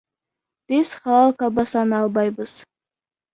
[0.71, 2.57] Биз халал колбасаны албайбыз.